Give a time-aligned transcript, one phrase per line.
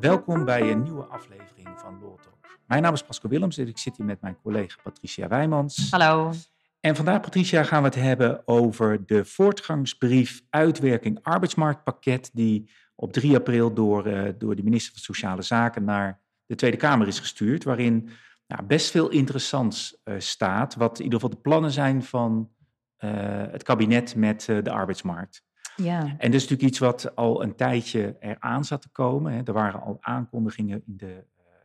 [0.00, 2.18] Welkom bij een nieuwe aflevering van Law.
[2.66, 5.90] Mijn naam is Pascal Willems en ik zit hier met mijn collega Patricia Wijmans.
[5.90, 6.32] Hallo.
[6.80, 13.36] En vandaag, Patricia, gaan we het hebben over de voortgangsbrief uitwerking arbeidsmarktpakket die op 3
[13.36, 17.64] april door, uh, door de minister van Sociale Zaken naar de Tweede Kamer is gestuurd,
[17.64, 18.08] waarin
[18.46, 22.50] nou, best veel interessants uh, staat, wat in ieder geval de plannen zijn van
[22.98, 23.10] uh,
[23.50, 25.48] het kabinet met de arbeidsmarkt.
[25.82, 26.00] Ja.
[26.00, 29.32] En dat is natuurlijk iets wat al een tijdje eraan zat te komen.
[29.32, 29.42] Hè.
[29.44, 31.24] Er waren al aankondigingen in de,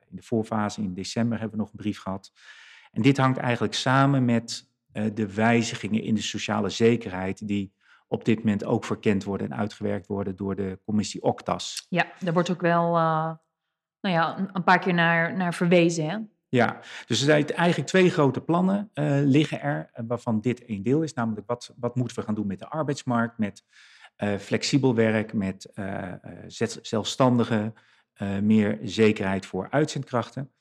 [0.09, 2.31] in de voorfase, in december hebben we nog een brief gehad.
[2.91, 4.70] En dit hangt eigenlijk samen met
[5.13, 7.73] de wijzigingen in de sociale zekerheid die
[8.07, 11.85] op dit moment ook verkend worden en uitgewerkt worden door de commissie OCTAS.
[11.90, 13.32] Ja, daar wordt ook wel uh,
[14.02, 16.09] nou ja, een paar keer naar, naar verwezen.
[16.09, 16.18] Hè?
[16.49, 21.02] Ja, dus er zijn eigenlijk twee grote plannen uh, liggen er, waarvan dit één deel
[21.02, 21.13] is.
[21.13, 23.63] Namelijk, wat, wat moeten we gaan doen met de arbeidsmarkt, met
[24.40, 25.72] flexibel werk, met
[26.82, 27.74] zelfstandigen,
[28.41, 30.55] meer zekerheid voor uitzendkrachten.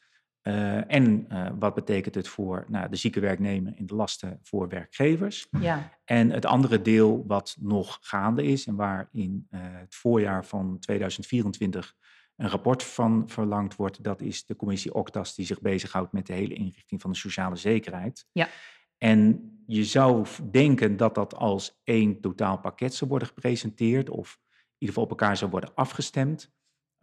[0.48, 4.69] Uh, en uh, wat betekent het voor nou, de zieke werknemer en de lasten voor
[4.69, 5.46] werkgevers?
[5.61, 5.98] Ja.
[6.05, 10.78] En het andere deel wat nog gaande is en waar in uh, het voorjaar van
[10.78, 11.94] 2024
[12.36, 16.33] een rapport van verlangd wordt, dat is de commissie OCTAS die zich bezighoudt met de
[16.33, 18.27] hele inrichting van de sociale zekerheid.
[18.33, 18.48] Ja.
[18.98, 24.60] En je zou denken dat dat als één totaal pakket zou worden gepresenteerd of in
[24.78, 26.52] ieder geval op elkaar zou worden afgestemd.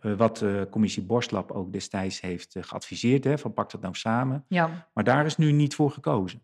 [0.02, 3.95] Uh, wat de commissie Borstlab ook destijds heeft uh, geadviseerd, hè, van pak dat nou
[3.95, 4.45] samen.
[4.47, 4.89] Ja.
[4.94, 6.44] Maar daar is nu niet voor gekozen.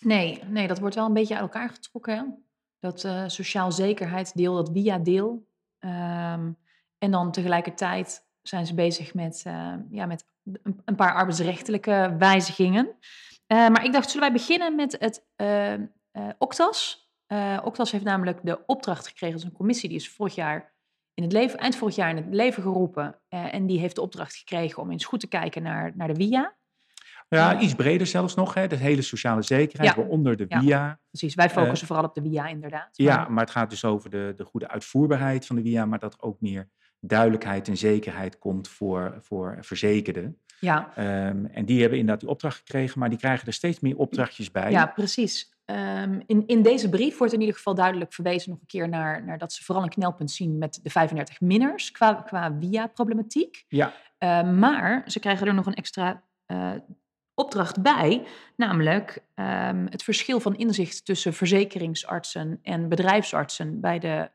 [0.00, 2.16] Nee, nee dat wordt wel een beetje uit elkaar getrokken.
[2.16, 2.24] Hè?
[2.78, 5.46] Dat sociaal zekerheidsdeel, dat via-deel.
[5.80, 6.56] Um,
[6.98, 9.42] en dan tegelijkertijd zijn ze bezig met,
[9.90, 10.24] ja, met
[10.84, 12.96] een, paar arbeidsrechtelijke wijzigingen.
[13.48, 15.24] Maar ik dacht, zullen wij beginnen met het
[16.38, 17.10] OCTAS?
[17.62, 20.76] OCTAS heeft namelijk de opdracht gekregen, is een commissie, die is vorig jaar
[21.18, 23.20] in het leven, eind vorig jaar in het leven geroepen.
[23.30, 26.14] Uh, en die heeft de opdracht gekregen om eens goed te kijken naar, naar de
[26.14, 26.56] WIA.
[27.28, 28.66] Ja, uh, iets breder zelfs nog, hè?
[28.66, 29.96] de hele sociale zekerheid, ja.
[29.96, 31.00] waaronder de ja, WIA.
[31.10, 32.88] Precies, wij focussen uh, vooral op de WIA inderdaad.
[32.92, 36.22] Ja, maar het gaat dus over de, de goede uitvoerbaarheid van de WIA, maar dat
[36.22, 36.68] ook meer
[37.00, 40.38] duidelijkheid en zekerheid komt voor, voor verzekerden.
[40.60, 40.92] Ja.
[41.28, 44.50] Um, en die hebben inderdaad die opdracht gekregen, maar die krijgen er steeds meer opdrachtjes
[44.50, 44.70] bij.
[44.70, 45.56] Ja, precies.
[45.64, 49.24] Um, in, in deze brief wordt in ieder geval duidelijk verwezen nog een keer naar,
[49.24, 53.64] naar dat ze vooral een knelpunt zien met de 35 minners qua, qua via-problematiek.
[53.68, 53.92] Ja.
[54.18, 56.70] Uh, maar ze krijgen er nog een extra uh,
[57.34, 58.26] opdracht bij,
[58.56, 64.30] namelijk um, het verschil van inzicht tussen verzekeringsartsen en bedrijfsartsen bij de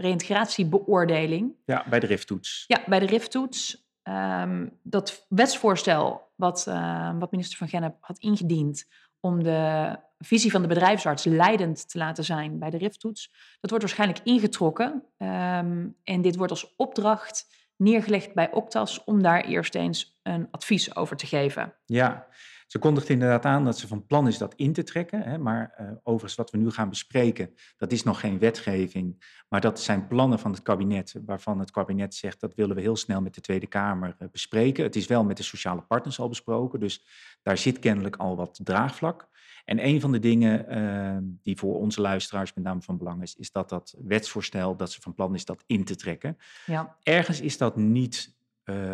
[0.00, 1.54] reïntegratiebeoordeling.
[1.64, 2.64] Ja, bij de RIF-toets.
[2.66, 3.84] Ja, bij de RIF-toets.
[4.08, 8.86] Um, dat wetsvoorstel wat, uh, wat minister Van Gennep had ingediend
[9.20, 13.84] om de visie van de bedrijfsarts leidend te laten zijn bij de RIF-toets, dat wordt
[13.84, 15.02] waarschijnlijk ingetrokken.
[15.18, 20.96] Um, en dit wordt als opdracht neergelegd bij Octas om daar eerst eens een advies
[20.96, 21.74] over te geven.
[21.84, 22.26] Ja,
[22.66, 25.22] ze kondigt inderdaad aan dat ze van plan is dat in te trekken.
[25.22, 29.24] Hè, maar uh, overigens wat we nu gaan bespreken, dat is nog geen wetgeving.
[29.48, 32.96] Maar dat zijn plannen van het kabinet, waarvan het kabinet zegt dat willen we heel
[32.96, 34.84] snel met de Tweede Kamer uh, bespreken.
[34.84, 37.06] Het is wel met de sociale partners al besproken, dus
[37.42, 39.28] daar zit kennelijk al wat draagvlak.
[39.64, 43.34] En een van de dingen uh, die voor onze luisteraars met name van belang is,
[43.34, 46.36] is dat dat wetsvoorstel, dat ze van plan is dat in te trekken.
[46.66, 46.96] Ja.
[47.02, 48.34] Ergens is dat niet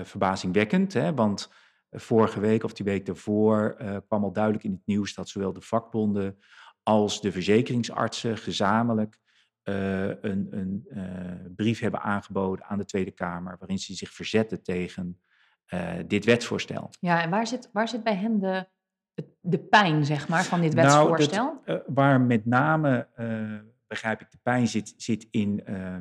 [0.03, 1.51] verbazingwekkend, hè, want
[1.93, 5.53] vorige week of die week daarvoor uh, kwam al duidelijk in het nieuws dat zowel
[5.53, 6.39] de vakbonden
[6.83, 9.19] als de verzekeringsartsen gezamenlijk
[9.65, 11.03] uh, een, een uh,
[11.57, 15.21] brief hebben aangeboden aan de Tweede Kamer waarin ze zich verzetten tegen
[16.07, 16.91] dit wetsvoorstel.
[17.01, 18.67] Ja, en waar zit, waar zit bij hen de,
[19.41, 21.45] de pijn, zeg maar, van dit wetsvoorstel?
[21.45, 23.09] Nou, dat, waar met name
[23.93, 25.97] begrijp ik, de pijn zit, zit in uh,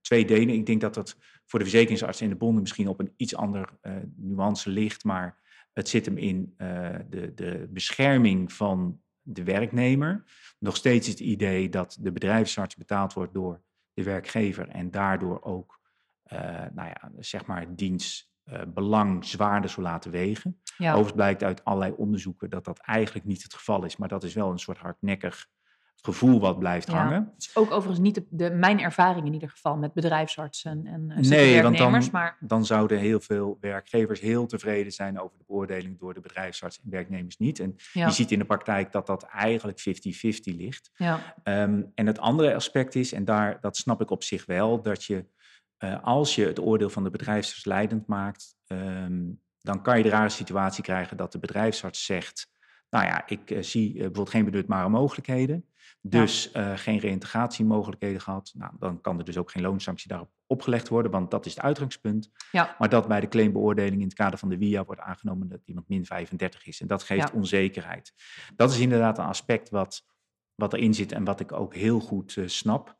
[0.00, 0.54] twee delen.
[0.54, 3.78] Ik denk dat dat voor de verzekeringsartsen en de bonden misschien op een iets ander
[3.82, 5.38] uh, nuance ligt, maar
[5.72, 10.24] het zit hem in uh, de, de bescherming van de werknemer.
[10.58, 13.62] Nog steeds het idee dat de bedrijfsarts betaald wordt door
[13.92, 15.80] de werkgever en daardoor ook,
[16.72, 20.60] nou ja, zeg maar, dienstbelang zwaarder zou laten wegen.
[20.76, 20.88] Ja.
[20.88, 24.34] Overigens blijkt uit allerlei onderzoeken dat dat eigenlijk niet het geval is, maar dat is
[24.34, 25.48] wel een soort hardnekkig
[26.02, 26.94] gevoel wat blijft Ja.
[26.96, 27.30] hangen.
[27.34, 31.10] Het is ook overigens niet de, de- mijn ervaring in ieder geval met bedrijfsartsen en
[31.10, 35.44] uh, Nee, want dan, maar dan zouden heel veel werkgevers heel tevreden zijn over de
[35.46, 37.58] beoordeling door de bedrijfsarts en werknemers niet.
[37.58, 40.90] En ja, je ziet in de praktijk dat dat eigenlijk 50-50 ligt.
[40.94, 44.82] ja, Ehm, en het andere aspect is, en daar, dat snap ik op zich wel,
[44.82, 45.24] dat je
[45.76, 49.22] eh, als je het oordeel van de bedrijfsarts leidend maakt, ehm,
[49.60, 52.48] dan kan je de rare situatie krijgen dat de bedrijfsarts zegt,
[52.90, 55.64] nou ja, ik eh, zie eh, bijvoorbeeld geen benutbare mogelijkheden.
[56.02, 58.52] Dus uh, geen reïntegratiemogelijkheden gehad.
[58.56, 61.64] Nou, dan kan er dus ook geen loonsanctie daarop opgelegd worden, want dat is het
[61.64, 62.30] uitgangspunt.
[62.52, 62.76] Ja.
[62.78, 65.88] Maar dat bij de claimbeoordeling in het kader van de WIA wordt aangenomen dat iemand
[65.88, 66.80] min 35 is.
[66.80, 68.12] En dat geeft onzekerheid.
[68.56, 70.06] Dat is inderdaad een aspect wat,
[70.54, 72.98] wat erin zit en wat ik ook heel goed uh, snap.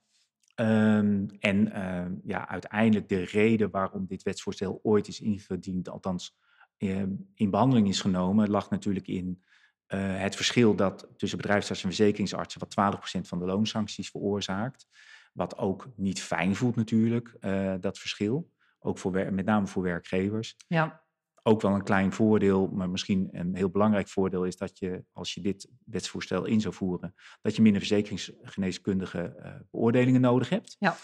[0.57, 6.37] Um, en uh, ja, uiteindelijk de reden waarom dit wetsvoorstel ooit is ingediend, althans
[6.79, 7.03] uh,
[7.35, 9.43] in behandeling is genomen, lag natuurlijk in
[9.95, 14.87] uh, het verschil dat tussen bedrijfsartsen en verzekeringsartsen, wat 12% van de loonsancties veroorzaakt.
[15.33, 17.37] Wat ook niet fijn voelt natuurlijk,
[17.81, 18.51] dat verschil.
[18.79, 20.57] Ook voor, met name voor werkgevers.
[20.67, 21.03] Ja
[21.43, 25.35] ook wel een klein voordeel, maar misschien een heel belangrijk voordeel is dat je, als
[25.35, 30.77] je dit wetsvoorstel in zou voeren, dat je minder verzekeringsgeneeskundige uh, beoordelingen nodig hebt.
[30.79, 30.97] Ja.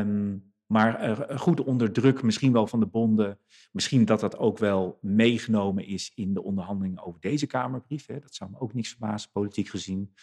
[0.00, 3.38] Um, maar uh, goed onder druk, misschien wel van de bonden,
[3.72, 8.06] misschien dat dat ook wel meegenomen is in de onderhandelingen over deze Kamerbrief.
[8.06, 10.14] Hè, dat zou me ook niks verbazen, politiek gezien.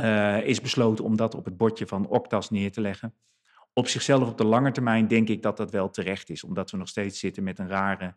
[0.00, 3.14] Uh, is besloten om dat op het bordje van Octas neer te leggen.
[3.72, 6.76] Op zichzelf op de lange termijn denk ik dat dat wel terecht is, omdat we
[6.76, 8.16] nog steeds zitten met een rare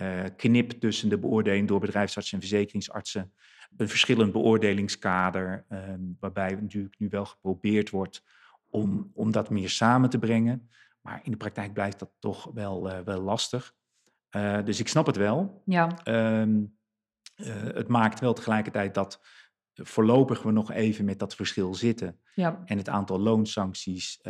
[0.00, 3.32] uh, knip tussen de beoordeling door bedrijfsartsen en verzekeringsartsen.
[3.76, 5.78] Een verschillend beoordelingskader, uh,
[6.20, 8.22] waarbij natuurlijk nu wel geprobeerd wordt
[8.68, 10.68] om, om dat meer samen te brengen.
[11.00, 13.74] Maar in de praktijk blijft dat toch wel, uh, wel lastig.
[14.28, 15.62] Eh, dus ik snap het wel.
[15.64, 15.98] Ja.
[16.04, 16.78] Um,
[17.72, 19.20] het maakt wel tegelijkertijd dat
[19.74, 22.20] voorlopig we nog even met dat verschil zitten.
[22.34, 22.62] Ja.
[22.64, 24.20] En het aantal loonsancties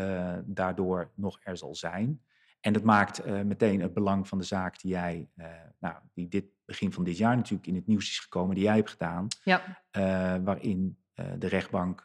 [0.45, 2.21] daardoor nog er zal zijn.
[2.61, 5.47] En dat maakt uh, meteen het belang van de zaak die jij, uh,
[5.79, 8.77] nou, die dit begin van dit jaar natuurlijk in het nieuws is gekomen, die jij
[8.77, 9.27] hebt gedaan.
[9.45, 9.63] Ja.
[9.97, 10.99] Uh, waarin
[11.39, 12.05] de rechtbank,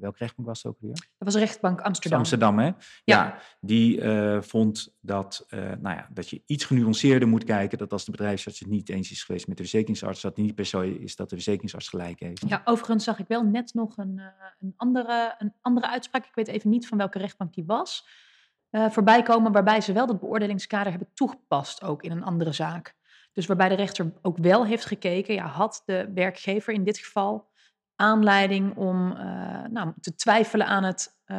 [0.00, 0.92] welke rechtbank was het ook weer?
[0.92, 2.18] Dat was rechtbank Amsterdam.
[2.18, 2.64] Amsterdam, hè?
[2.64, 4.02] Ja, ja die
[4.42, 7.78] vond dat, nou ja, dat je iets genuanceerder moet kijken.
[7.78, 10.66] Dat als de bedrijfsarts het niet eens is geweest met de verzekeringsarts, dat niet per
[10.66, 12.48] se is dat de verzekeringsarts gelijk heeft.
[12.48, 14.20] Ja, overigens zag ik wel net nog een,
[14.60, 16.26] een, andere, een andere uitspraak.
[16.26, 18.08] Ik weet even niet van welke rechtbank die was
[18.70, 22.94] uh, voorbij komen waarbij ze wel dat beoordelingskader hebben toegepast, ook in een andere zaak.
[23.32, 27.50] Dus waarbij de rechter ook wel heeft gekeken, ja, had de werkgever in dit geval
[27.96, 31.36] aanleiding om uh, nou, te twijfelen aan het, uh,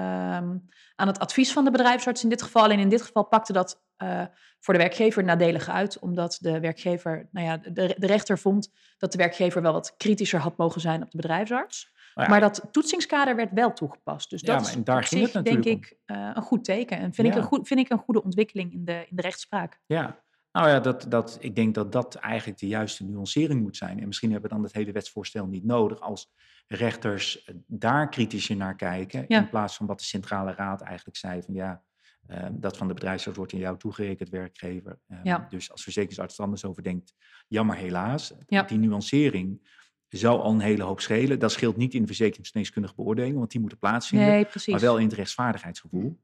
[0.96, 2.70] aan het advies van de bedrijfsarts in dit geval.
[2.70, 4.22] En in dit geval pakte dat uh,
[4.60, 9.12] voor de werkgever nadelig uit, omdat de werkgever, nou ja, de, de rechter vond dat
[9.12, 11.92] de werkgever wel wat kritischer had mogen zijn op de bedrijfsarts.
[12.14, 12.34] Nou ja.
[12.34, 14.30] Maar dat toetsingskader werd wel toegepast.
[14.30, 16.98] Dus dat ja, en daar is ging zich, het denk ik uh, een goed teken.
[16.98, 17.34] En vind, ja.
[17.34, 19.80] ik een goed, vind ik een goede ontwikkeling in de, in de rechtspraak.
[19.86, 20.24] Ja,
[20.54, 24.00] nou ja, dat, dat, ik denk dat dat eigenlijk de juiste nuancering moet zijn.
[24.00, 26.32] En misschien hebben we dan het hele wetsvoorstel niet nodig als
[26.68, 29.26] rechters daar kritischer naar kijken.
[29.28, 29.40] Ja.
[29.40, 31.84] In plaats van wat de Centrale Raad eigenlijk zei van ja,
[32.30, 35.00] uh, dat van de bedrijfsarts wordt in jou toegerekend, werkgever.
[35.08, 35.46] Uh, ja.
[35.50, 37.14] Dus als verzekeringsarts er anders over denkt,
[37.48, 38.34] jammer helaas.
[38.48, 38.64] Ja.
[38.64, 39.70] Die nuancering
[40.10, 41.40] zou al een hele hoop schelen.
[41.40, 44.28] Dat scheelt niet in de verzekeringsgeneeskundige beoordeling, want die moeten plaatsvinden.
[44.28, 44.72] Nee, precies.
[44.74, 46.20] Maar wel in het rechtsvaardigheidsgevoel.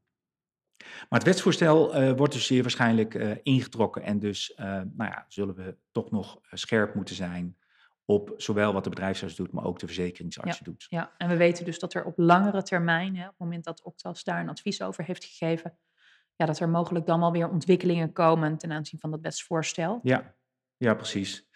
[1.08, 4.02] Maar het wetsvoorstel uh, wordt dus zeer waarschijnlijk uh, ingetrokken.
[4.02, 7.58] En dus uh, nou ja, zullen we toch nog scherp moeten zijn
[8.04, 10.86] op zowel wat de bedrijfsarts doet, maar ook de verzekeringsarts ja, doet.
[10.88, 13.82] Ja, en we weten dus dat er op langere termijn, hè, op het moment dat
[13.82, 15.78] Octas daar een advies over heeft gegeven,
[16.36, 20.00] ja, dat er mogelijk dan wel weer ontwikkelingen komen ten aanzien van dat wetsvoorstel.
[20.02, 20.34] Ja,
[20.76, 21.48] ja precies.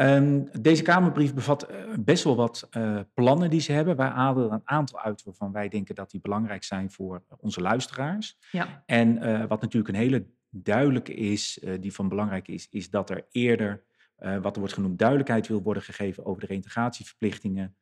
[0.00, 3.96] Um, deze Kamerbrief bevat uh, best wel wat uh, plannen die ze hebben.
[3.96, 7.60] Wij halen er een aantal uit waarvan wij denken dat die belangrijk zijn voor onze
[7.60, 8.38] luisteraars.
[8.50, 8.82] Ja.
[8.86, 13.26] En uh, wat natuurlijk een hele duidelijke is, die van belangrijk is, is dat er
[13.30, 13.84] eerder,
[14.16, 17.76] wat er wordt genoemd, duidelijkheid wil worden gegeven over de reintegratieverplichtingen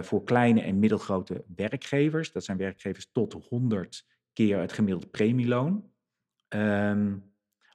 [0.00, 2.32] voor kleine en middelgrote werkgevers.
[2.32, 5.90] Dat zijn werkgevers tot 100 keer het gemiddelde premieloon.
[6.48, 7.31] Um,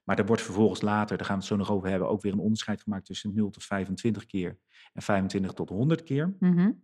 [0.08, 2.34] maar er wordt vervolgens later, daar gaan we het zo nog over hebben, ook weer
[2.34, 4.58] een onderscheid gemaakt tussen 0 tot 25 keer
[4.94, 6.36] en 25 tot 100 keer.
[6.40, 6.84] Mm -hmm.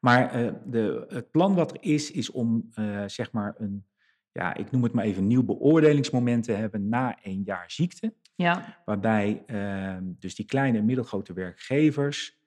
[0.00, 3.86] Maar uh, de, het plan wat er is, is om uh, zeg maar een,
[4.32, 8.14] ja, ik noem het maar even, nieuw beoordelingsmoment te hebben na een jaar ziekte.
[8.34, 8.82] Ja.
[8.84, 12.38] Waarbij uh, dus die kleine en middelgrote werkgevers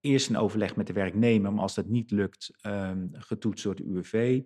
[0.00, 3.84] eerst een overleg met de werknemer, maar als dat niet lukt, um, getoetst door de
[3.84, 4.42] UWV,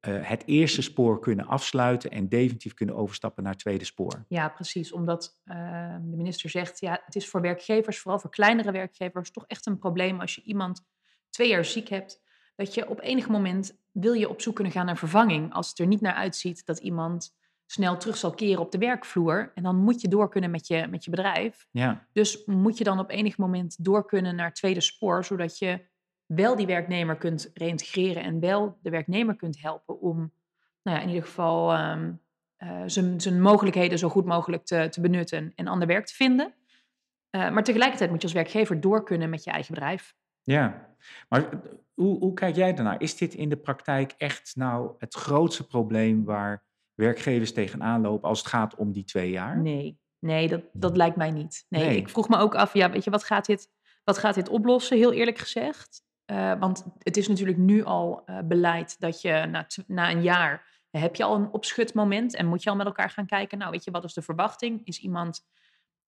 [0.00, 4.24] uh, het eerste spoor kunnen afsluiten en definitief kunnen overstappen naar het tweede spoor.
[4.28, 4.92] Ja, precies.
[4.92, 9.44] Omdat uh, de minister zegt, ja, het is voor werkgevers, vooral voor kleinere werkgevers, toch
[9.46, 10.84] echt een probleem als je iemand
[11.30, 12.22] twee jaar ziek hebt,
[12.56, 15.52] dat je op enig moment wil je op zoek kunnen gaan naar vervanging.
[15.52, 17.34] Als het er niet naar uitziet dat iemand
[17.66, 19.52] snel terug zal keren op de werkvloer.
[19.54, 21.66] En dan moet je door kunnen met je, met je bedrijf.
[21.70, 22.06] Ja.
[22.12, 25.88] Dus moet je dan op enig moment door kunnen naar het tweede spoor, zodat je
[26.26, 30.32] wel die werknemer kunt reïntegreren en wel de werknemer kunt helpen om
[30.82, 32.20] nou ja, in ieder geval um,
[32.58, 36.54] uh, zijn, mogelijkheden zo goed mogelijk te, te benutten en ander werk te vinden.
[37.30, 40.14] Uh, maar tegelijkertijd moet je als werkgever door kunnen met je eigen bedrijf.
[40.42, 40.96] Ja,
[41.28, 41.58] maar eh,
[41.94, 43.02] hoe, hoe kijk jij daarnaar?
[43.02, 46.64] Is dit in de praktijk echt nou het grootste probleem waar
[46.94, 49.58] werkgevers tegenaan lopen als het gaat om die twee jaar?
[49.58, 51.66] Nee, nee dat, dat lijkt mij niet.
[51.68, 51.96] Nee, Nee.
[51.96, 53.70] ik vroeg me ook af, ja, weet je, wat gaat dit,
[54.04, 56.04] wat gaat dit oplossen, heel eerlijk gezegd?
[56.26, 60.82] Eh, want het is natuurlijk nu al eh, beleid dat je na, na een jaar
[60.90, 63.70] eh, heb je al een opschutmoment en moet je al met elkaar gaan kijken, nou
[63.70, 64.80] weet je, wat is de verwachting?
[64.84, 65.46] Is iemand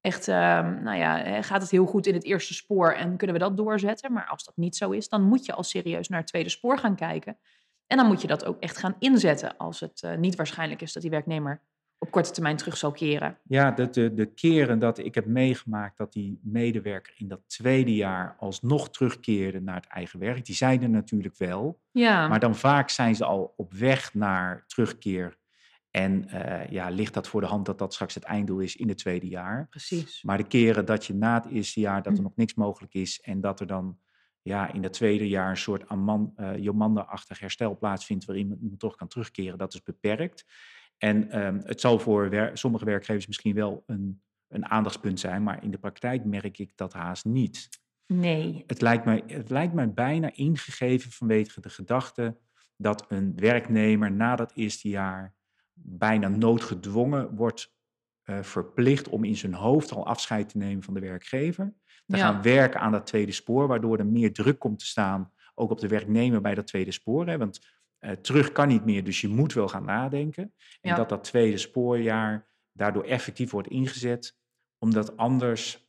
[0.00, 3.42] echt, ehm, nou ja, gaat het heel goed in het eerste spoor en kunnen we
[3.42, 4.12] dat doorzetten?
[4.12, 6.78] Maar als dat niet zo is, dan moet je al serieus naar het tweede spoor
[6.78, 7.38] gaan kijken.
[7.86, 11.02] En dan moet je dat ook echt gaan inzetten als het niet waarschijnlijk is dat
[11.02, 11.62] die werknemer
[11.98, 13.38] op korte termijn terug zal keren.
[13.42, 17.94] Ja, de, de, de keren dat ik heb meegemaakt dat die medewerker in dat tweede
[17.94, 21.80] jaar alsnog terugkeerde naar het eigen werk, die zijn er natuurlijk wel.
[21.90, 25.36] Ja, Maar dan vaak zijn ze al op weg naar terugkeer.
[25.90, 28.88] En eh, ja, ligt dat voor de hand dat dat straks het einddoel is in
[28.88, 29.66] het tweede jaar.
[29.70, 30.22] precies.
[30.22, 32.24] Maar de keren dat je na het eerste jaar dat er Hm.
[32.24, 33.98] nog niks mogelijk is en dat er dan
[34.42, 39.08] ja, in het tweede jaar een soort eh, Jomanda-achtig herstel plaatsvindt waarin iemand toch kan
[39.08, 40.44] terugkeren, dat is beperkt.
[40.98, 45.62] En ehm, het zal voor wer- sommige werkgevers misschien wel een, een aandachtspunt zijn, maar
[45.64, 47.68] in de praktijk merk ik dat haast niet.
[48.06, 48.64] Nee.
[48.66, 52.38] Het lijkt mij, het lijkt mij bijna ingegeven vanwege de gedachte
[52.76, 55.34] dat een werknemer na dat eerste jaar
[55.72, 57.76] bijna noodgedwongen wordt
[58.22, 61.74] eh, verplicht om in zijn hoofd al afscheid te nemen van de werkgever.
[62.06, 62.22] Te Ja.
[62.32, 65.80] gaan werken aan dat tweede spoor, waardoor er meer druk komt te staan, ook op
[65.80, 67.26] de werknemer bij dat tweede spoor.
[67.26, 67.38] Hè?
[67.38, 67.66] Want
[67.98, 70.42] eh, terug kan niet meer, dus je moet wel gaan nadenken.
[70.80, 70.96] En Ja.
[70.96, 74.36] dat dat tweede spoorjaar daardoor effectief wordt ingezet,
[74.78, 75.86] omdat anders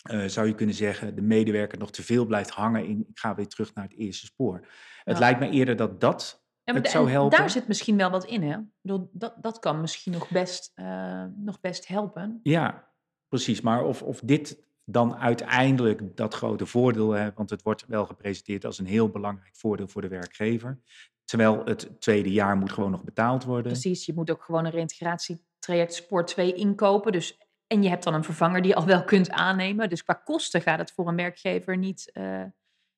[0.00, 3.34] eh, zou je kunnen zeggen, de medewerker nog te veel blijft hangen in ik ga
[3.34, 4.66] weer terug naar het eerste spoor.
[5.04, 7.38] Het lijkt me eerder dat dat Ja, het zou en helpen.
[7.38, 8.58] Daar zit misschien wel wat in, hè?
[8.58, 12.40] Ik bedoel, dat, dat kan misschien nog best, eh, nog best helpen.
[12.42, 12.92] Ja,
[13.28, 13.60] precies.
[13.60, 18.64] Maar of, of dit dan uiteindelijk dat grote voordeel heeft, want het wordt wel gepresenteerd
[18.64, 20.80] als een heel belangrijk voordeel voor de werkgever.
[21.24, 23.72] Terwijl het tweede jaar moet gewoon nog betaald worden.
[23.72, 27.12] Precies, je moet ook gewoon een reintegratietraject Spoor 2 inkopen.
[27.12, 29.88] Dus, en je hebt dan een vervanger die je al wel kunt aannemen.
[29.88, 32.42] Dus qua kosten gaat het voor een werkgever niet, eh,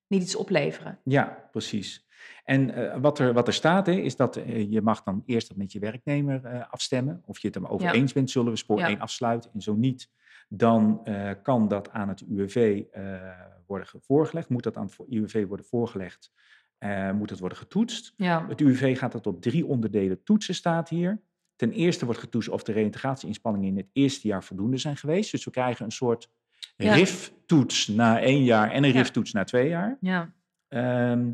[0.07, 0.99] niet iets opleveren.
[1.05, 2.07] Ja, precies.
[2.45, 5.49] En eh, wat, er, wat er staat hè, is dat eh, je mag dan eerst
[5.49, 7.23] dat met je werknemer eh, afstemmen.
[7.26, 7.93] Of je het er over Ja.
[7.93, 8.88] eens bent, zullen we spoor Ja.
[8.88, 9.50] 1 afsluiten.
[9.55, 10.09] En zo niet,
[10.49, 11.07] dan
[11.43, 12.83] kan dat aan het UWV
[13.67, 14.49] worden ge- voorgelegd.
[14.49, 16.33] Moet dat aan het UWV worden voorgelegd,
[16.83, 18.12] eh, moet het worden getoetst.
[18.17, 21.21] Ja, Het UWV gaat dat op drie onderdelen toetsen, staat hier.
[21.57, 25.31] Ten eerste wordt getoetst of de reïntegratie-inspanningen in het eerste jaar voldoende zijn geweest.
[25.31, 26.31] Dus we krijgen een soort
[26.77, 26.95] Ja.
[26.95, 28.97] RIF-toets na één jaar en een Ja.
[28.99, 29.97] RIF-toets na twee jaar.
[30.01, 30.33] ja,
[30.69, 31.31] Ehm,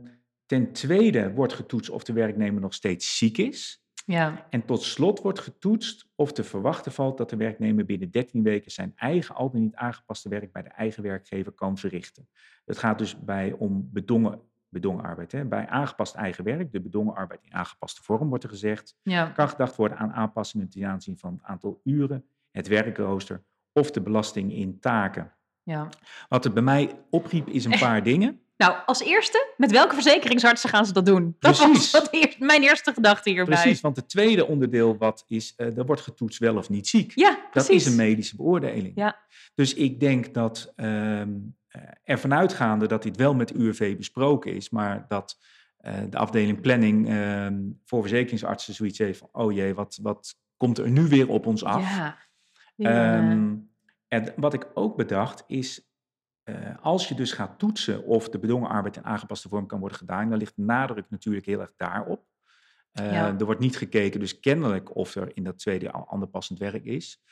[0.47, 3.83] ten tweede wordt getoetst of de werknemer nog steeds ziek is.
[4.07, 8.43] ja, En tot slot wordt getoetst of te verwachten valt dat de werknemer binnen 13
[8.43, 12.29] weken zijn eigen al dan niet aangepaste werk bij de eigen werkgever kan verrichten.
[12.65, 15.33] Het gaat dus bij om bedongen, bedongen arbeid.
[15.33, 15.45] Hè.
[15.45, 19.49] Bij aangepast eigen werk, de bedongen arbeid in aangepaste vorm wordt er gezegd, ja, kan
[19.49, 24.53] gedacht worden aan aanpassingen ten aanzien van het aantal uren, het werkrooster of de belasting
[24.53, 25.33] in taken.
[25.63, 25.89] ja.
[26.29, 28.41] Wat het bij mij opriep is een paar dingen.
[28.57, 31.37] Nou, als eerste, met welke verzekeringsartsen gaan ze dat doen?
[31.39, 31.91] Dat Precies.
[31.91, 33.61] was wat eerst, mijn eerste gedachte hierbij.
[33.63, 37.13] Precies, want het tweede onderdeel wat is, eh er wordt getoetst wel of niet ziek.
[37.15, 37.75] Ja, dat precies.
[37.75, 38.93] is een medische beoordeling.
[38.95, 39.19] Ja.
[39.55, 41.27] Dus ik denk dat ehm eh,
[42.05, 45.39] ervan uitgaande dat dit wel met UWV besproken is, maar dat
[45.79, 50.79] eh, de afdeling planning ehm, voor verzekeringsartsen zoiets heeft van, oh jee, wat, wat komt
[50.79, 51.97] er nu weer op ons af?
[51.97, 52.19] Ja.
[52.75, 53.17] Ja.
[53.19, 53.55] Ehm,
[54.09, 55.91] en wat ik ook bedacht is,
[56.43, 59.99] eh, als je dus gaat toetsen of de bedongen arbeid in aangepaste vorm kan worden
[59.99, 62.27] gedaan, dan ligt de nadruk natuurlijk heel erg daarop.
[62.93, 63.39] Eh, Ja.
[63.39, 66.85] Er wordt niet gekeken, dus kennelijk, of er in dat tweede al ander passend werk
[66.85, 67.23] is.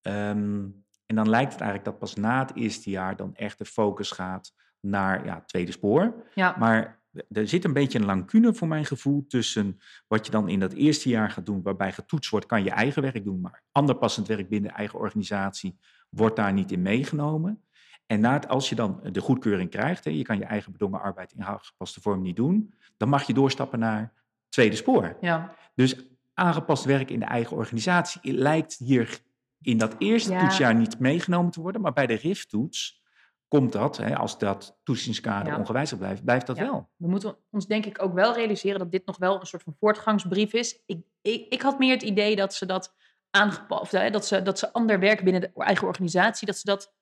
[0.00, 0.66] Ehm,
[1.10, 4.10] en dan lijkt het eigenlijk dat pas na het eerste jaar dan echt de focus
[4.10, 6.14] gaat naar ja, het tweede spoor.
[6.34, 6.56] ja.
[6.58, 10.60] Maar er zit een beetje een lacune voor mijn gevoel tussen wat je dan in
[10.60, 13.94] dat eerste jaar gaat doen, waarbij getoetst wordt, kan je eigen werk doen, maar ander
[13.94, 15.78] passend werk binnen de eigen organisatie
[16.10, 17.64] wordt daar niet in meegenomen.
[18.06, 21.00] En na het, als je dan de goedkeuring krijgt, hè, je kan je eigen bedongen
[21.00, 24.12] arbeid in aangepaste vorm niet doen, dan mag je doorstappen naar
[24.48, 25.16] tweede spoor.
[25.20, 25.54] ja.
[25.74, 25.96] Dus
[26.34, 29.20] aangepast werk in de eigen organisatie lijkt hier
[29.62, 30.38] in dat eerste Ja.
[30.38, 33.02] toetsjaar niet meegenomen te worden, maar bij de RIF-toets
[33.48, 35.58] komt dat, hè, als dat toetsingskader Ja.
[35.58, 36.62] ongewijzigd blijft, blijft dat Ja.
[36.62, 36.90] wel.
[36.96, 39.76] We moeten ons denk ik ook wel realiseren dat dit nog wel een soort van
[39.80, 40.82] voortgangsbrief is.
[40.86, 42.94] Ik, ik, ik had meer het idee dat ze dat
[43.30, 46.92] aangepast, hè, dat ze, dat ze ander werk binnen de eigen organisatie, dat ze dat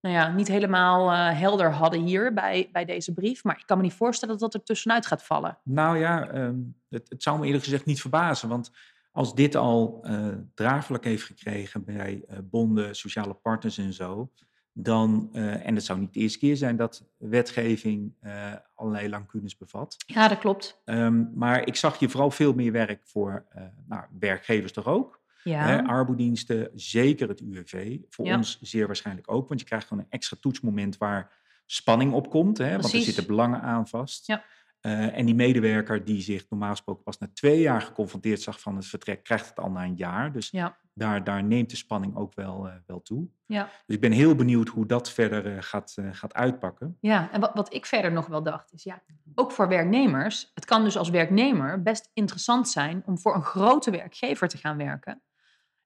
[0.00, 3.44] nou ja, niet helemaal eh, helder hadden hier bij, bij deze brief.
[3.44, 5.58] Maar ik kan me niet voorstellen dat dat er tussenuit gaat vallen.
[5.64, 6.56] Nou ja, ehm,
[6.88, 8.48] het, het zou me eerlijk gezegd niet verbazen.
[8.48, 8.70] Want
[9.14, 14.30] als dit al eh draagvlak heeft gekregen bij eh, bonden, sociale partners en zo.
[14.76, 19.56] dan, eh, en het zou niet de eerste keer zijn dat wetgeving uh, allerlei lacunes
[19.56, 19.96] bevat.
[20.06, 20.82] Ja, dat klopt.
[20.84, 25.20] Um, maar ik zag je vooral veel meer werk voor uh, nou, werkgevers toch ook.
[25.42, 25.66] Ja.
[25.66, 27.98] Hè, arbodiensten, zeker het UWV.
[28.08, 28.36] Voor ja.
[28.36, 31.32] ons zeer waarschijnlijk ook, want je krijgt gewoon een extra toetsmoment waar
[31.66, 32.58] spanning op komt.
[32.58, 34.26] Hè, want er zitten belangen aan vast.
[34.26, 34.44] Ja.
[34.86, 38.76] Uh, en die medewerker die zich normaal gesproken pas na twee jaar geconfronteerd zag van
[38.76, 40.32] het vertrek, krijgt het al na een jaar.
[40.32, 40.76] Dus ja.
[40.94, 43.28] daar, daar neemt de spanning ook wel, uh, wel toe.
[43.46, 43.68] Ja.
[43.86, 46.96] Dus ik ben heel benieuwd hoe dat verder uh, gaat, gaat uitpakken.
[47.00, 49.02] Ja, en wat, wat ik verder nog wel dacht is, ja,
[49.34, 53.90] ook voor werknemers, het kan dus als werknemer best interessant zijn om voor een grote
[53.90, 55.22] werkgever te gaan werken.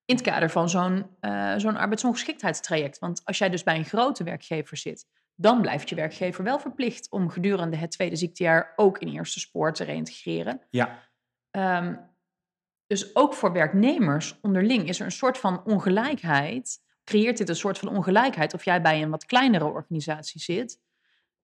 [0.04, 1.06] In het kader van zo'n
[1.56, 2.98] zo'n arbeidsongeschiktheidstraject.
[2.98, 5.06] Want als jij dus bij een grote werkgever zit,
[5.40, 9.72] dan blijft je werkgever wel verplicht om gedurende het tweede ziektejaar ook in eerste spoor
[9.72, 10.60] te reïntegreren.
[10.70, 11.08] Ja.
[11.50, 12.00] Um,
[12.86, 16.78] dus ook voor werknemers onderling is er een soort van ongelijkheid.
[17.04, 20.80] Creëert dit een soort van ongelijkheid of jij bij een wat kleinere organisatie zit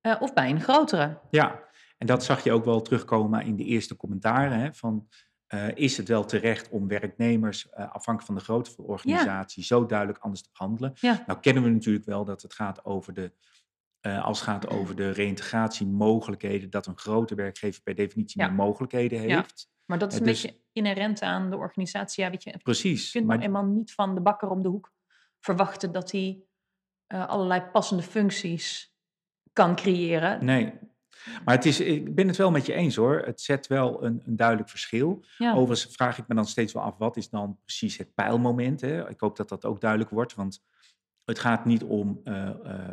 [0.02, 1.18] uh, of bij een grotere?
[1.30, 1.62] Ja,
[1.98, 4.58] en dat zag je ook wel terugkomen in de eerste commentaren.
[4.58, 5.08] Hè, van,
[5.48, 9.62] uh, is het wel terecht om werknemers, uh, afhankelijk van de grootte van de organisatie,
[9.62, 9.66] ja.
[9.68, 10.92] zo duidelijk anders te behandelen?
[10.94, 11.24] Ja.
[11.26, 13.32] Nou kennen we natuurlijk wel dat het gaat over de
[14.06, 18.46] uh, als het gaat over de reïntegratiemogelijkheden, dat een grote werkgever per definitie Ja.
[18.46, 19.36] meer mogelijkheden Ja.
[19.36, 19.68] heeft.
[19.84, 22.24] Maar dat is Eh, een dus- beetje inherent aan de organisatie.
[22.24, 23.04] Ja, weet je, Precies.
[23.06, 24.92] je kunt maar, nou eenmaal niet van de bakker om de hoek
[25.40, 26.42] verwachten dat hij
[27.06, 28.94] eh, allerlei passende functies
[29.52, 30.44] kan creëren.
[30.44, 30.72] nee.
[31.44, 33.22] Maar het is, ik ben het wel met je eens hoor.
[33.24, 35.24] Het zet wel een, een duidelijk verschil.
[35.38, 35.52] Ja.
[35.54, 38.80] Overigens vraag ik me dan steeds wel af, wat is dan precies het pijlmoment?
[38.80, 39.08] Hè?
[39.10, 40.62] Ik hoop dat dat ook duidelijk wordt, want
[41.24, 42.50] het gaat niet om, eh,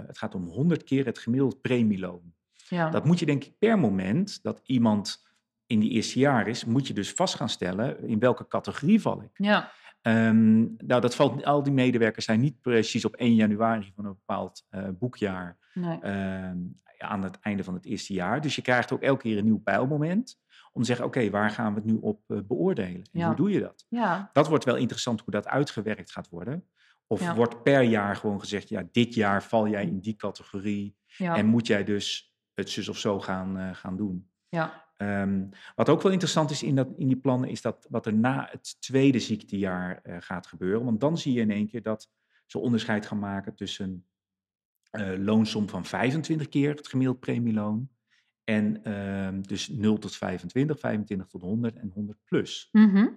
[0.07, 2.33] het gaat om 100 keer het gemiddeld premieloon.
[2.69, 2.89] ja.
[2.89, 5.29] Dat moet je denk ik per moment dat iemand
[5.65, 9.21] in die eerste jaar is, moet je dus vast gaan stellen in welke categorie val
[9.21, 9.29] ik.
[9.33, 9.71] ja.
[10.01, 14.13] Ehm, nou, dat valt, al die medewerkers zijn niet precies op 1 januari van een
[14.25, 15.99] bepaald eh, boekjaar Nee.
[16.01, 16.57] ehm,
[16.97, 18.41] aan het einde van het eerste jaar.
[18.41, 20.39] Dus je krijgt ook elke keer een nieuw pijlmoment
[20.73, 22.95] om te zeggen, oké, waar gaan we het nu op beoordelen?
[23.01, 23.25] En Ja.
[23.27, 23.85] hoe doe je dat?
[23.89, 24.29] ja.
[24.33, 26.65] Dat wordt wel interessant hoe dat uitgewerkt gaat worden.
[27.11, 27.35] Of Ja.
[27.35, 31.35] wordt per jaar gewoon gezegd, ja, dit jaar val jij in die categorie Ja.
[31.35, 34.29] en moet jij dus het zus of zo gaan, eh, gaan doen.
[34.49, 34.89] ja.
[34.97, 35.45] Ehm,
[35.75, 38.47] wat ook wel interessant is in, dat, in die plannen, is dat wat er na
[38.51, 40.85] het tweede ziektejaar eh, gaat gebeuren.
[40.85, 42.09] Want dan zie je in één keer dat
[42.45, 44.05] ze onderscheid gaan maken tussen
[44.91, 47.89] eh loonsom van 25 keer het gemiddeld premieloon.
[48.43, 52.69] En ehm, dus 0 tot 25, 25 tot 100 en 100 plus.
[52.71, 53.07] Mhm.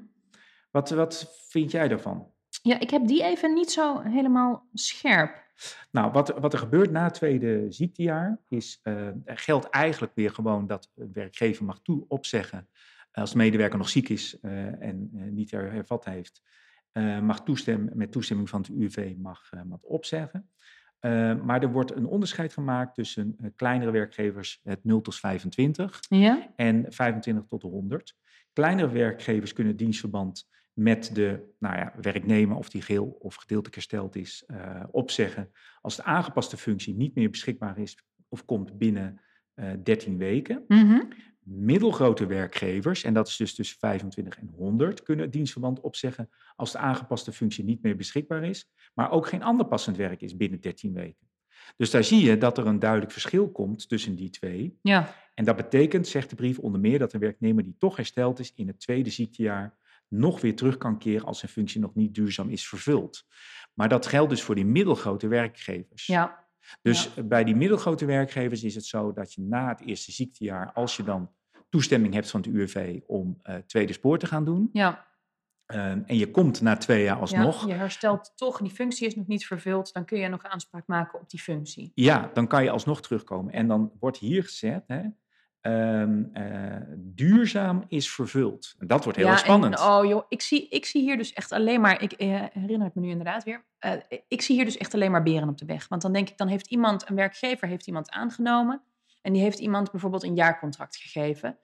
[0.71, 2.34] Wat, wat vind jij daarvan?
[2.65, 5.43] Ja, ik heb die even niet zo helemaal scherp.
[5.91, 10.31] Nou, wat, wat er gebeurt na het tweede ziektejaar is, eh, er geldt eigenlijk weer
[10.31, 12.69] gewoon dat werkgever mag toe opzeggen
[13.13, 16.43] als de medewerker nog ziek is eh, en eh, niet her, hervat heeft,
[16.93, 20.49] eh, mag toestemmen, met toestemming van het UWV mag, eh, mag opzeggen.
[20.99, 26.01] Eh, maar er wordt een onderscheid gemaakt tussen eh, kleinere werkgevers, het 0 tot 25,
[26.09, 26.53] Ja?
[26.57, 28.17] en 25 tot 100.
[28.53, 34.17] Kleinere werkgevers kunnen dienstverband met de nou ja, werknemer, of die geheel of gedeeltelijk hersteld
[34.17, 39.21] is, eh, opzeggen als de aangepaste functie niet meer beschikbaar is of komt binnen
[39.55, 40.65] eh 13 weken.
[40.69, 41.01] Mhm.
[41.41, 46.73] Middelgrote werkgevers, en dat is dus tussen 25 en 100, kunnen het dienstverband opzeggen als
[46.73, 50.61] de aangepaste functie niet meer beschikbaar is, maar ook geen ander passend werk is binnen
[50.61, 51.29] 13 weken.
[51.77, 54.79] Dus daar zie je dat er een duidelijk verschil komt tussen die twee.
[54.83, 55.15] Ja.
[55.35, 58.53] En dat betekent, zegt de brief onder meer, dat een werknemer die toch hersteld is
[58.55, 59.77] in het tweede ziektejaar
[60.19, 63.25] nog weer terug kan keren als zijn functie nog niet duurzaam is vervuld.
[63.75, 66.07] Maar dat geldt dus voor die middelgrote werkgevers.
[66.07, 66.45] Ja.
[66.83, 70.97] Dus bij die middelgrote werkgevers is het zo dat je na het eerste ziektejaar, als
[70.97, 71.31] je dan
[71.69, 75.07] toestemming hebt van het UWV om uh, tweede spoor te gaan doen, Ja.
[75.67, 79.15] um, en je komt na twee jaar alsnog, Ja, je herstelt toch, die functie is
[79.17, 81.93] nog niet vervuld, dan kun je nog aanspraak maken op die functie.
[81.95, 83.53] ja, dan kan je alsnog terugkomen.
[83.53, 85.03] En dan wordt hier gezet, hè,
[85.67, 88.75] um, uh, duurzaam is vervuld.
[88.79, 89.79] En dat wordt heel ja, erg spannend.
[89.79, 92.87] En, oh joh, ik zie, ik zie hier dus echt alleen maar, ik uh, herinner
[92.87, 93.93] het me nu inderdaad weer, uh,
[94.29, 95.89] ik zie hier dus echt alleen maar beren op de weg.
[95.89, 98.83] Want dan denk ik, dan heeft iemand, een werkgever heeft iemand aangenomen
[99.23, 101.59] en die heeft iemand bijvoorbeeld een jaarcontract gegeven.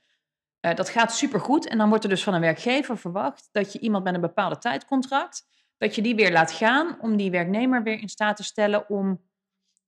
[0.61, 3.79] Uh, dat gaat supergoed en dan wordt er dus van een werkgever verwacht dat je
[3.79, 5.47] iemand met een bepaalde tijdcontract,
[5.79, 9.21] dat je die weer laat gaan om die werknemer weer in staat te stellen om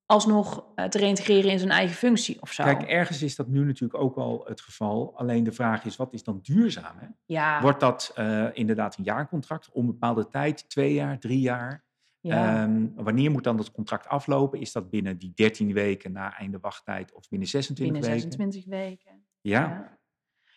[0.07, 2.65] alsnog uh, te reintegreren in zijn eigen functie of zo.
[2.65, 5.13] Kijk, ergens is dat nu natuurlijk ook al het geval.
[5.17, 6.99] Alleen de vraag is, wat is dan duurzaam?
[6.99, 7.07] Hè?
[7.25, 7.61] Ja.
[7.61, 11.85] Wordt dat uh, inderdaad een jaarcontract, onbepaalde tijd, twee jaar, drie jaar?
[12.21, 12.63] Ja.
[12.63, 14.61] Um, wanneer moet dan dat contract aflopen?
[14.61, 18.33] Is dat binnen die 13 weken na einde wachttijd of binnen 26 binnen weken?
[18.33, 19.27] 26 weken.
[19.41, 19.61] Ja.
[19.61, 19.99] Ja,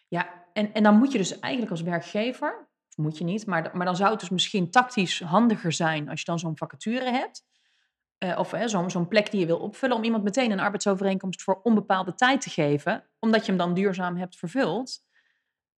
[0.08, 0.44] ja.
[0.54, 3.86] En, en dan moet je dus eigenlijk als werkgever, of moet je niet, maar, maar
[3.86, 7.46] dan zou het dus misschien tactisch handiger zijn als je dan zo'n vacature hebt.
[8.18, 8.54] Eh, of
[8.88, 12.50] zo'n plek die je wil opvullen, om iemand meteen een arbeidsovereenkomst voor onbepaalde tijd te
[12.50, 15.04] geven, omdat je hem dan duurzaam hebt vervuld.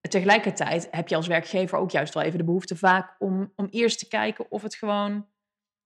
[0.01, 3.99] Tegelijkertijd heb je als werkgever ook juist wel even de behoefte vaak om, om eerst
[3.99, 5.27] te kijken of het gewoon,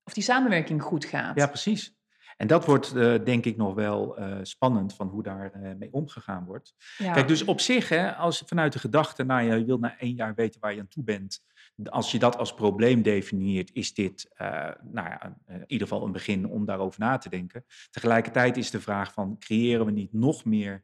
[0.03, 1.35] of die samenwerking goed gaat.
[1.35, 1.99] Ja, precies.
[2.37, 5.93] En dat wordt uh, denk ik nog wel uh, spannend van hoe daar uh, mee
[5.93, 6.75] omgegaan wordt.
[6.97, 7.13] Ja.
[7.13, 10.15] Kijk, dus op zich, hè, als vanuit de gedachte, nou ja, je wilt na één
[10.15, 11.43] jaar weten waar je aan toe bent.
[11.83, 14.29] Als je dat als probleem definieert, is dit
[14.81, 17.65] nou ja, in ieder geval een begin om daarover na te denken.
[17.89, 20.83] Tegelijkertijd is de vraag van, creëren we niet nog meer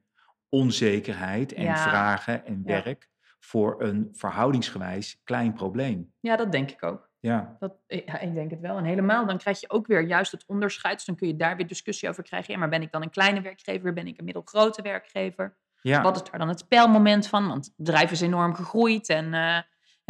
[0.50, 1.90] onzekerheid en ja.
[1.90, 6.14] vragen en werk voor een verhoudingsgewijs klein probleem?
[6.20, 7.10] Ja, dat denk ik ook.
[7.20, 7.56] Ja.
[7.60, 8.78] Dat, ja, ik denk het wel.
[8.78, 10.96] En helemaal, dan krijg je ook weer juist het onderscheid.
[10.96, 12.54] Dus dan kun je daar weer discussie over krijgen.
[12.54, 13.94] Ja, maar ben ik dan een kleine werkgever?
[13.94, 15.58] Ben ik een middelgrote werkgever?
[15.82, 16.02] Ja.
[16.02, 17.48] Wat is daar dan het spelmoment van?
[17.48, 19.60] Want het bedrijf is enorm gegroeid en uh,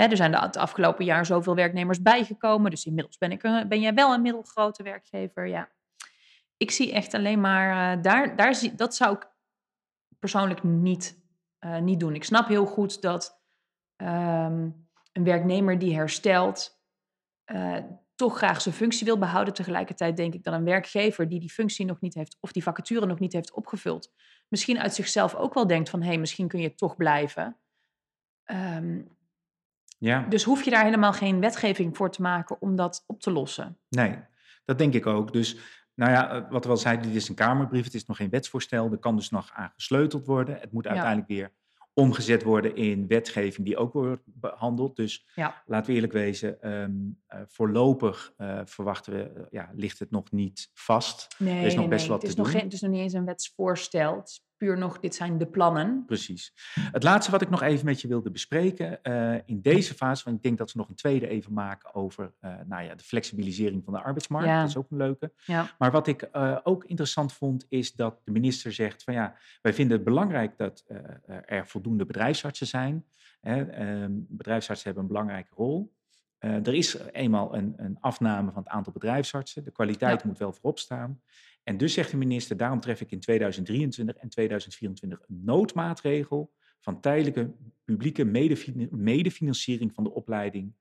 [0.06, 2.72] er zijn de, afgelopen jaar zoveel werknemers bijgekomen.
[2.72, 5.48] Dus inmiddels ben, ik ben jij wel een middelgrote werkgever.
[5.48, 5.70] Ja.
[6.58, 9.30] Ik zie echt alleen maar, uh, daar, daar zie, dat zou ik
[10.20, 11.20] persoonlijk niet,
[11.60, 12.16] uh, niet doen.
[12.16, 13.42] Ik snap heel goed dat
[13.98, 16.82] um, een werknemer die herstelt
[17.46, 17.78] uh,
[18.16, 19.54] toch graag zijn functie wil behouden.
[19.54, 23.06] Tegelijkertijd denk ik dat een werkgever die die functie nog niet heeft of die vacature
[23.06, 24.14] nog niet heeft opgevuld,
[24.48, 27.58] misschien uit zichzelf ook wel denkt van hé, hey, misschien kun je toch blijven.
[28.46, 29.17] Um,
[29.98, 30.26] ja.
[30.30, 33.78] Dus hoef je daar helemaal geen wetgeving voor te maken om dat op te lossen.
[33.90, 34.16] Nee,
[34.66, 35.34] dat denk ik ook.
[35.34, 35.58] Dus
[35.94, 38.30] nou ja, eh, wat we al zeiden, dit is een Kamerbrief, het is nog geen
[38.30, 40.58] wetsvoorstel, er kan dus nog aan gesleuteld worden.
[40.60, 41.52] Het moet uiteindelijk weer
[41.94, 44.96] omgezet worden in wetgeving die ook wordt behandeld.
[44.96, 45.64] Dus ja.
[45.66, 50.32] laten we eerlijk wezen, um, uh, voorlopig uh, verwachten we, uh, ja, ligt het nog
[50.32, 51.36] niet vast.
[51.38, 52.56] Nee, er is nog best wat het is te nog doen.
[52.56, 54.24] Geen, het is nog niet eens een wetsvoorstel
[54.58, 56.04] puur nog, dit zijn de plannen.
[56.06, 56.54] Precies.
[56.92, 59.02] Het laatste wat ik nog even met je wilde bespreken
[59.46, 62.34] in deze fase, want ik denk dat we nog een tweede even maken over
[62.66, 64.48] nou ja, de flexibilisering van de arbeidsmarkt.
[64.48, 64.60] Ja.
[64.60, 65.34] Dat is ook een leuke.
[65.46, 65.76] Ja.
[65.78, 66.30] Maar wat ik
[66.64, 70.86] ook interessant vond, is dat de minister zegt van ja, wij vinden het belangrijk dat
[71.46, 73.06] er voldoende bedrijfsartsen zijn.
[73.42, 75.96] Hè, ehm, bedrijfsartsen hebben een belangrijke rol.
[76.40, 79.64] Er is eenmaal een, een, afname van het aantal bedrijfsartsen.
[79.64, 80.28] De kwaliteit ja.
[80.28, 81.22] moet wel voorop staan.
[81.64, 87.02] En dus zegt de minister, daarom tref ik in 2023 en 2024 een noodmaatregel van
[87.02, 88.26] tijdelijke publieke
[88.92, 90.74] medefinanciering van de opleiding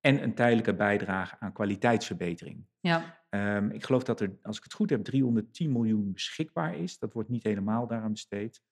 [0.00, 2.66] en een tijdelijke bijdrage aan kwaliteitsverbetering.
[2.80, 3.22] Ja.
[3.30, 6.98] Um, ik geloof dat er, als ik het goed heb, 310 miljoen beschikbaar is.
[6.98, 8.62] Dat wordt niet helemaal daaraan besteed.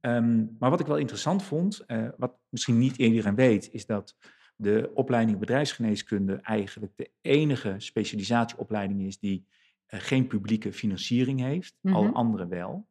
[0.00, 4.16] Um, maar wat ik wel interessant vond, uh, wat misschien niet iedereen weet, is dat
[4.56, 9.46] de opleiding bedrijfsgeneeskunde eigenlijk de enige specialisatieopleiding is die
[9.88, 12.06] uh, geen publieke financiering heeft, mm -hmm.
[12.06, 12.88] al andere wel.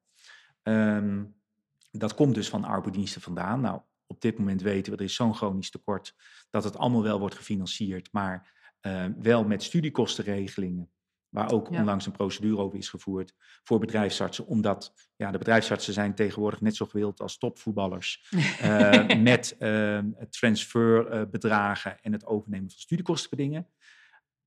[0.63, 1.35] Um,
[1.91, 3.61] dat komt dus van arbeidsdiensten vandaan.
[3.61, 6.15] Nou, op dit moment weten we, er is zo'n chronisch tekort
[6.49, 10.89] dat het allemaal wel wordt gefinancierd, maar uh, wel met studiekostenregelingen,
[11.29, 11.79] waar ook ja.
[11.79, 13.33] onlangs een procedure over is gevoerd
[13.63, 19.55] voor bedrijfsartsen, omdat ja, de bedrijfsartsen zijn tegenwoordig net zo gewild als topvoetballers uh, met
[19.59, 23.67] uh, transferbedragen en het overnemen van studiekostenbedingen.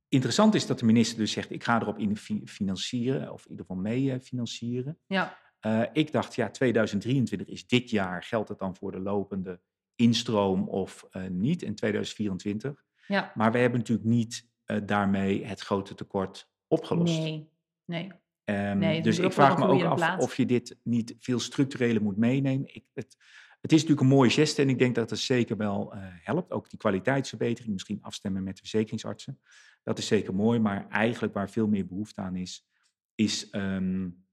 [0.08, 3.66] Interessant is dat de minister dus zegt, ik ga erop in financieren, of in ieder
[3.66, 4.98] geval mee eh, financieren.
[5.06, 5.38] Ja.
[5.66, 9.60] Uh, ik dacht, ja, 2023 is dit jaar, geldt het dan voor de lopende
[9.94, 12.84] instroom of niet in 2024?
[13.06, 13.32] Ja.
[13.34, 14.48] Maar we hebben natuurlijk niet
[14.84, 17.18] daarmee het grote tekort opgelost.
[17.18, 17.48] Nee,
[17.84, 18.12] nee.
[18.44, 20.24] Um, nee dus ik vraag me ook af plaats.
[20.24, 22.74] of je dit niet veel structureler moet meenemen.
[22.74, 23.16] Ik, het,
[23.60, 26.52] het is natuurlijk een mooie geste en ik denk dat het zeker wel helpt.
[26.52, 29.40] Ook die kwaliteitsverbetering, misschien afstemmen met de verzekeringsartsen.
[29.82, 32.66] Dat is zeker mooi, maar eigenlijk waar veel meer behoefte aan is,
[33.14, 34.26] is um,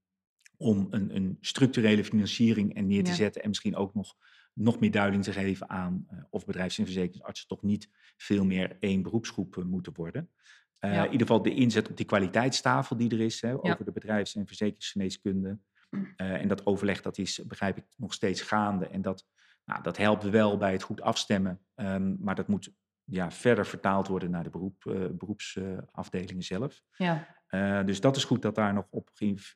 [0.56, 3.16] om een, een, structurele financiering en neer te ja.
[3.16, 4.16] zetten en misschien ook nog,
[4.52, 8.76] nog meer duiding te geven aan uh, of bedrijfs- en verzekeringsartsen toch niet veel meer
[8.80, 10.30] één beroepsgroep uh, moeten worden.
[10.86, 11.04] Uh, ja.
[11.04, 14.34] In ieder geval de inzet op die kwaliteitstafel die er is hè, over de bedrijfs-
[14.34, 15.58] en verzekeringsgeneeskunde.
[16.16, 18.88] en dat overleg dat is, begrijp ik, nog steeds gaande.
[18.88, 19.26] En dat,
[19.64, 22.72] nou, dat helpt wel bij het goed afstemmen, um, maar dat moet
[23.04, 26.82] ja, verder vertaald worden naar de beroep, uh, beroepsafdelingen zelf.
[26.96, 27.34] Ja.
[27.82, 29.10] Dus dat is goed dat daar nog op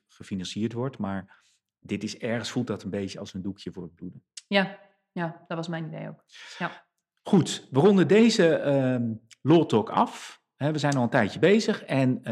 [0.07, 0.97] gefinancierd wordt.
[0.97, 1.43] Maar
[1.79, 4.23] dit is ergens, voelt dat een beetje als een doekje voor het bloeden.
[4.47, 4.79] Ja,
[5.11, 6.23] ja dat was mijn idee ook.
[6.57, 6.85] Ja.
[7.23, 12.17] Goed, we ronden deze uh, Law Talk af we zijn al een tijdje bezig en
[12.17, 12.23] uh,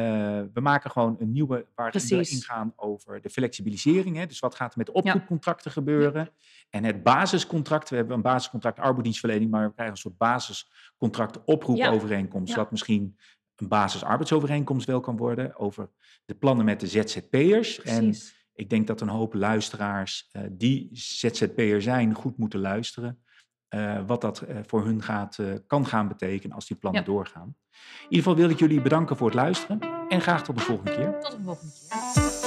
[0.54, 4.15] we maken gewoon een nieuwe waarin we ingaan over de flexibilisering.
[4.15, 4.26] Hè.
[4.26, 6.22] Dus wat gaat er met oproepcontracten gebeuren?
[6.22, 6.48] Ja.
[6.70, 12.54] En het basiscontract, we hebben een basiscontract arbeidsdienstverlening, maar we krijgen een soort basiscontract oproepovereenkomst,
[12.54, 12.60] ja.
[12.60, 13.18] wat misschien
[13.56, 15.89] een basisarbeidsovereenkomst wel kan worden over
[16.26, 17.82] de plannen met de ZZP'ers.
[17.82, 18.15] En
[18.54, 23.24] ik denk dat een hoop luisteraars uh, die ZZP'er zijn goed moeten luisteren.
[23.70, 27.08] Eh, wat dat eh, voor hun gaat, eh, kan gaan betekenen als die plannen Ja.
[27.08, 27.56] doorgaan.
[27.72, 29.80] In ieder geval wil ik jullie bedanken voor het luisteren
[30.10, 31.20] en graag tot de volgende keer.
[31.20, 32.38] Tot de volgende keer.